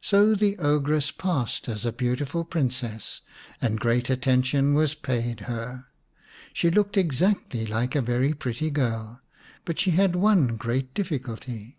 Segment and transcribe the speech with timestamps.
[0.00, 3.20] So the ogress passed as a beautiful Princess,
[3.60, 5.84] and great attention was paid her.
[6.54, 9.20] She looked exactly like a very pretty girl,
[9.66, 11.78] but she had one great difficulty.